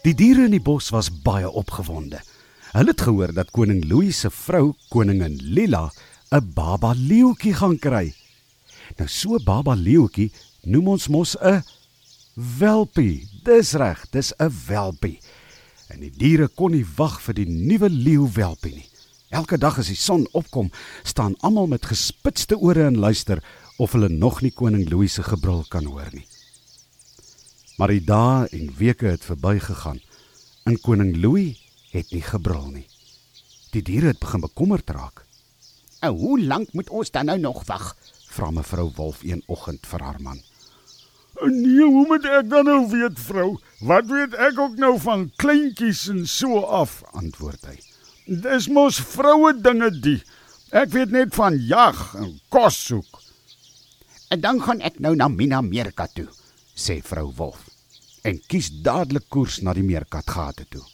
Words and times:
Die 0.00 0.14
diere 0.16 0.46
in 0.48 0.54
die 0.54 0.62
bos 0.64 0.86
was 0.94 1.10
baie 1.12 1.48
opgewonde. 1.60 2.22
Hulle 2.72 2.94
het 2.94 3.02
gehoor 3.04 3.34
dat 3.36 3.50
koning 3.52 3.82
Louis 3.84 4.16
se 4.16 4.30
vrou, 4.32 4.72
koningin 4.88 5.36
Lila, 5.42 5.90
'n 6.32 6.52
baba 6.54 6.94
leeuetjie 6.96 7.52
gaan 7.54 7.78
kry. 7.78 8.14
Nou 8.96 9.08
so 9.08 9.36
baba 9.44 9.74
leeuetjie 9.74 10.32
noem 10.64 10.88
ons 10.88 11.08
mos 11.08 11.36
'n 11.36 11.62
welpie. 12.58 13.28
Dis 13.44 13.72
reg, 13.72 14.06
dis 14.10 14.32
'n 14.38 14.50
welpie. 14.66 15.20
En 15.88 16.00
die 16.00 16.12
diere 16.16 16.48
kon 16.48 16.70
nie 16.70 16.86
wag 16.96 17.20
vir 17.20 17.34
die 17.34 17.48
nuwe 17.48 17.90
leeuwelpie 17.90 18.74
nie. 18.74 18.88
Elke 19.28 19.58
dag 19.58 19.78
as 19.78 19.86
die 19.86 19.96
son 19.96 20.26
opkom, 20.32 20.70
staan 21.02 21.36
almal 21.40 21.66
met 21.66 21.86
gespitste 21.86 22.56
ore 22.56 22.86
en 22.86 22.98
luister 22.98 23.42
of 23.76 23.92
hulle 23.92 24.08
nog 24.08 24.40
nie 24.40 24.50
koning 24.50 24.88
Louis 24.90 25.12
se 25.12 25.22
gebrul 25.22 25.64
kan 25.68 25.84
hoor 25.84 26.08
nie. 26.12 26.26
Maar 27.80 27.94
die 27.94 28.04
dae 28.04 28.48
en 28.52 28.66
weke 28.76 29.06
het 29.08 29.22
verbygegaan 29.24 30.02
en 30.68 30.74
koning 30.84 31.14
Louis 31.16 31.56
het 31.94 32.10
nie 32.12 32.20
gebrul 32.20 32.66
nie. 32.74 32.84
Die 33.72 33.80
diere 33.80 34.10
het 34.12 34.18
begin 34.20 34.42
bekommerd 34.44 34.90
raak. 34.92 35.22
En 36.04 36.12
hoe 36.20 36.36
lank 36.40 36.74
moet 36.76 36.90
ons 36.92 37.10
dan 37.10 37.30
nou 37.32 37.38
nog 37.40 37.62
wag? 37.70 37.94
Vra 38.28 38.50
mevrou 38.52 38.90
Wolf 38.98 39.22
een 39.24 39.40
oggend 39.46 39.88
vir 39.88 40.04
haar 40.04 40.20
man. 40.20 40.42
Nee, 41.40 41.86
hoe 41.86 42.04
moet 42.10 42.28
ek 42.28 42.50
dan 42.50 42.68
nou 42.68 42.82
weet, 42.92 43.16
vrou? 43.16 43.56
Wat 43.80 44.12
weet 44.12 44.36
ek 44.36 44.60
ook 44.60 44.76
nou 44.76 44.92
van 45.00 45.30
kleintjies 45.40 46.04
en 46.12 46.26
so 46.28 46.60
af? 46.60 47.00
Antwoord 47.16 47.64
hy. 47.64 47.78
Dis 48.44 48.68
mos 48.68 49.00
vroue 49.00 49.54
dinge 49.56 49.88
die. 50.04 50.18
Ek 50.68 50.92
weet 50.92 51.16
net 51.16 51.32
van 51.34 51.56
jag 51.56 52.04
en 52.20 52.36
kos 52.52 52.76
soek. 52.90 53.24
En 54.28 54.44
dan 54.44 54.60
gaan 54.68 54.84
ek 54.84 55.00
nou 55.00 55.16
na 55.16 55.32
Minamerika 55.32 56.10
toe, 56.12 56.28
sê 56.76 57.00
vrou 57.00 57.30
Wolf 57.40 57.69
en 58.22 58.40
kies 58.46 58.70
dadelik 58.84 59.28
koers 59.28 59.60
na 59.64 59.74
die 59.76 59.84
meerkatgate 59.86 60.66
toe. 60.68 60.84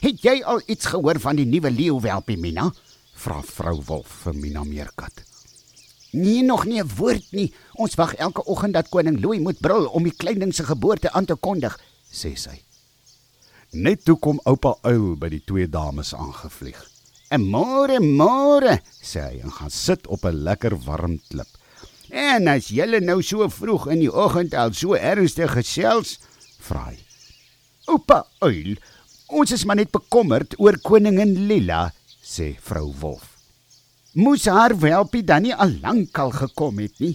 Het 0.00 0.20
jy 0.22 0.36
al 0.44 0.60
iets 0.66 0.86
gehoor 0.92 1.18
van 1.20 1.36
die 1.36 1.46
nuwe 1.48 1.70
leeuwelpie 1.70 2.38
Mina? 2.38 2.68
Vra 3.18 3.40
vrou 3.42 3.80
Wolf 3.88 4.22
vir 4.24 4.34
Mina 4.34 4.62
Meerkat. 4.64 5.24
Nee, 6.12 6.42
nog 6.42 6.64
nie 6.64 6.80
'n 6.80 6.90
woord 6.96 7.32
nie. 7.32 7.52
Ons 7.74 7.94
wag 7.94 8.14
elke 8.14 8.44
oggend 8.44 8.72
dat 8.72 8.88
koning 8.88 9.20
Louis 9.20 9.40
moet 9.40 9.60
brul 9.60 9.86
om 9.86 10.02
die 10.02 10.16
klein 10.16 10.38
ding 10.38 10.54
se 10.54 10.64
geboorte 10.64 11.12
aan 11.12 11.24
te 11.24 11.34
kondig, 11.34 11.78
sê 12.12 12.34
sy. 12.36 12.62
Net 13.70 14.04
toe 14.04 14.16
kom 14.16 14.40
oupa 14.44 14.76
Uil 14.82 15.16
by 15.16 15.28
die 15.28 15.42
twee 15.44 15.68
dames 15.68 16.14
aangevlieg. 16.14 16.90
"En 17.30 17.42
môre, 17.42 18.00
môre," 18.00 18.80
sê 19.02 19.20
hy 19.20 19.40
en 19.40 19.52
gaan 19.52 19.70
sit 19.70 20.06
op 20.06 20.24
'n 20.24 20.42
lekker 20.42 20.78
warm 20.84 21.20
klip. 21.28 21.57
En 22.28 22.48
as 22.50 22.66
julle 22.74 22.98
nou 23.00 23.22
so 23.24 23.46
vroeg 23.48 23.86
in 23.94 24.02
die 24.02 24.10
oggend 24.12 24.52
al 24.58 24.74
so 24.76 24.96
ernstig 24.98 25.52
gesels, 25.56 26.16
vra 26.60 26.90
hy. 26.90 26.98
Oupa 27.88 28.18
Uil, 28.44 28.74
ons 29.32 29.54
is 29.54 29.64
maar 29.64 29.78
net 29.80 29.92
bekommerd 29.94 30.58
oor 30.60 30.76
koningin 30.84 31.32
Lila, 31.48 31.86
sê 32.20 32.50
vrou 32.68 32.90
Wolf. 33.00 33.30
Moes 34.18 34.44
haar 34.50 34.74
welpie 34.82 35.22
dan 35.24 35.46
nie 35.46 35.54
al 35.54 35.78
lank 35.80 36.20
al 36.20 36.34
gekom 36.36 36.82
het 36.82 37.00
nie? 37.00 37.14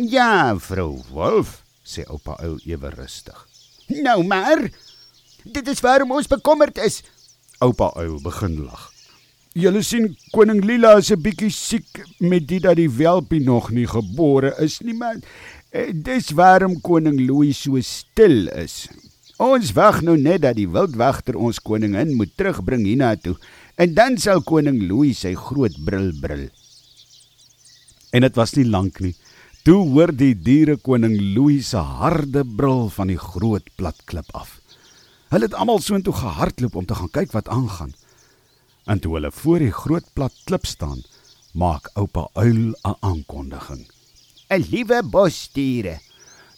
Ja, 0.00 0.54
vrou 0.56 1.02
Wolf, 1.12 1.58
sê 1.84 2.06
oupa 2.08 2.38
Uil 2.40 2.56
ewe 2.70 2.94
rustig. 2.96 3.36
Nou 3.92 4.22
maar, 4.24 4.64
dit 5.44 5.68
is 5.68 5.84
waarom 5.84 6.16
ons 6.16 6.30
bekommerd 6.32 6.80
is. 6.80 7.02
Oupa 7.60 7.92
Uil 8.00 8.16
begin 8.24 8.62
lag. 8.64 8.88
Julle 9.52 9.84
sien 9.84 10.14
koning 10.32 10.64
Lila 10.64 10.96
is 10.98 11.12
'n 11.12 11.20
bietjie 11.20 11.52
siek 11.52 11.93
met 12.18 12.46
dit 12.48 12.62
dat 12.62 12.76
die 12.78 12.90
welpie 12.90 13.42
nog 13.42 13.70
nie 13.70 13.86
gebore 13.90 14.54
is 14.62 14.80
nie, 14.80 14.94
maar 14.94 15.16
eh, 15.70 15.90
dis 15.92 16.30
waarom 16.30 16.80
koning 16.80 17.18
Louis 17.26 17.58
so 17.62 17.80
stil 17.80 18.48
is. 18.54 18.84
Ons 19.42 19.72
wag 19.74 20.02
nou 20.06 20.14
net 20.16 20.44
dat 20.44 20.54
die 20.54 20.68
wildwagter 20.70 21.34
ons 21.34 21.58
koningin 21.58 22.14
moet 22.14 22.30
terugbring 22.38 22.84
hiernatoe 22.86 23.34
en 23.82 23.94
dan 23.94 24.18
sal 24.18 24.44
koning 24.46 24.78
Louis 24.86 25.18
sy 25.18 25.34
groot 25.34 25.74
brul 25.84 26.12
brul. 26.22 26.46
En 28.14 28.22
dit 28.22 28.36
was 28.38 28.54
nie 28.54 28.66
lank 28.68 29.00
nie. 29.02 29.14
Toe 29.66 29.80
hoor 29.90 30.12
die 30.14 30.34
diere 30.36 30.76
koning 30.76 31.16
Louis 31.34 31.72
se 31.72 31.80
harde 31.80 32.44
brul 32.44 32.90
van 32.94 33.10
die 33.10 33.18
groot 33.18 33.66
plat 33.78 33.98
klip 34.06 34.28
af. 34.36 34.60
Hulle 35.32 35.48
het 35.48 35.56
almal 35.58 35.80
soontoe 35.82 36.14
gehardloop 36.14 36.76
om 36.78 36.86
te 36.86 36.94
gaan 36.94 37.10
kyk 37.10 37.32
wat 37.34 37.48
aangaan. 37.50 37.94
En 38.86 39.00
toe 39.00 39.16
hulle 39.16 39.32
voor 39.32 39.64
die 39.64 39.72
groot 39.72 40.06
plat 40.14 40.36
klip 40.44 40.68
staan, 40.68 41.00
maak 41.54 41.90
oupa 41.94 42.28
uil 42.34 42.74
'n 42.74 42.96
aankondiging. 43.00 43.86
'n 44.50 44.62
Liewe 44.70 45.02
bosdiere, 45.02 46.00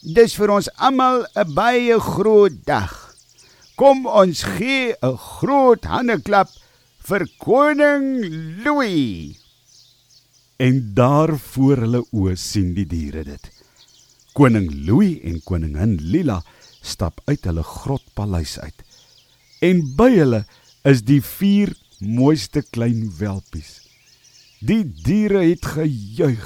dis 0.02 0.34
vir 0.34 0.50
ons 0.50 0.68
almal 0.76 1.26
'n 1.36 1.54
baie 1.54 1.98
groot 2.00 2.56
dag. 2.64 2.92
Kom 3.76 4.06
ons 4.06 4.42
gee 4.56 4.96
'n 5.02 5.16
groot 5.16 5.84
handeklap 5.84 6.48
vir 7.08 7.28
koning 7.38 8.06
Louis. 8.64 9.36
En 10.56 10.94
daar 10.94 11.36
voor 11.38 11.76
hulle 11.84 12.02
oë 12.12 12.34
sien 12.36 12.74
die 12.74 12.86
diere 12.86 13.24
dit. 13.24 13.44
Koning 14.32 14.68
Louis 14.86 15.20
en 15.22 15.40
koningin 15.44 15.98
Lila 16.00 16.42
stap 16.80 17.20
uit 17.24 17.44
hulle 17.44 17.62
grotpaleis 17.62 18.58
uit. 18.58 18.82
En 19.60 19.82
by 19.96 20.10
hulle 20.16 20.44
is 20.84 21.02
die 21.02 21.20
vier 21.20 21.74
mooiste 22.00 22.62
klein 22.70 23.12
welpies. 23.18 23.85
Die 24.64 24.84
diere 25.04 25.42
het 25.44 25.66
gejuig. 25.68 26.44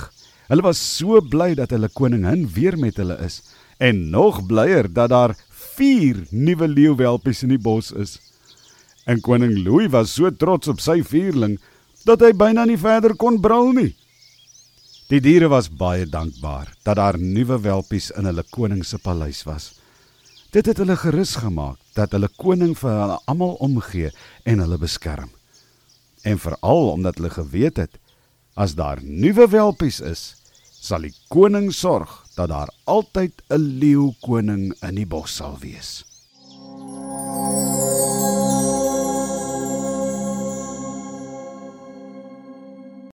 Hulle 0.50 0.64
was 0.66 0.80
so 0.82 1.20
bly 1.22 1.54
dat 1.54 1.70
hulle 1.70 1.88
koningin 1.94 2.48
weer 2.50 2.74
met 2.78 2.98
hulle 2.98 3.14
is 3.22 3.38
en 3.78 4.10
nog 4.10 4.42
blyer 4.46 4.90
dat 4.92 5.08
daar 5.08 5.36
4 5.78 6.26
nuwe 6.30 6.68
leeuwelpies 6.68 7.42
in 7.46 7.54
die 7.54 7.62
bos 7.62 7.92
is. 7.92 8.18
En 9.06 9.22
koning 9.22 9.54
Louis 9.64 9.88
was 9.90 10.12
so 10.14 10.30
trots 10.30 10.68
op 10.68 10.82
sy 10.82 11.00
vierling 11.06 11.56
dat 12.04 12.20
hy 12.20 12.34
byna 12.34 12.66
nie 12.66 12.78
verder 12.80 13.14
kon 13.14 13.40
brul 13.40 13.72
nie. 13.78 13.94
Die 15.08 15.22
diere 15.22 15.48
was 15.48 15.70
baie 15.70 16.04
dankbaar 16.06 16.74
dat 16.82 16.98
daar 16.98 17.18
nuwe 17.18 17.60
welpies 17.62 18.10
in 18.18 18.26
hulle 18.26 18.44
koning 18.50 18.84
se 18.84 18.98
paleis 18.98 19.46
was. 19.46 19.72
Dit 20.50 20.66
het 20.66 20.82
hulle 20.82 20.98
gerus 20.98 21.38
gemaak 21.38 21.78
dat 21.94 22.12
hulle 22.12 22.28
koning 22.42 22.74
vir 22.74 22.90
hulle 22.90 23.20
almal 23.30 23.54
omgee 23.62 24.10
en 24.44 24.66
hulle 24.66 24.78
beskerm 24.82 25.30
en 26.22 26.38
veral 26.38 26.90
omdat 26.90 27.16
hulle 27.16 27.30
geweet 27.30 27.76
het 27.76 27.98
as 28.54 28.74
daar 28.74 28.98
nuwe 29.02 29.46
welpies 29.48 30.00
is, 30.00 30.34
sal 30.80 31.04
die 31.04 31.14
koning 31.28 31.70
sorg 31.72 32.12
dat 32.36 32.48
daar 32.48 32.70
altyd 32.84 33.32
'n 33.48 33.78
leeu 33.80 34.12
koning 34.20 34.74
in 34.82 34.94
die 34.94 35.06
bos 35.06 35.36
sal 35.36 35.58
wees. 35.60 36.04